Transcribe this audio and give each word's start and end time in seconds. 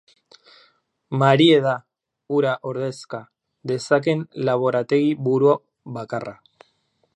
Marie 1.23 1.59
da 1.65 1.73
hura 2.37 2.55
ordezka 2.71 3.21
dezakeen 3.73 4.27
laborategi-buru 4.51 5.55
bakarra. 5.99 6.37